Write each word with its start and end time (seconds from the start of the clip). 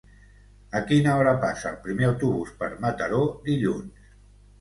A 0.77 0.79
quina 0.91 1.11
hora 1.19 1.33
passa 1.43 1.67
el 1.71 1.77
primer 1.87 2.07
autobús 2.07 2.53
per 2.63 2.71
Mataró 2.87 3.21
dilluns? 3.49 4.09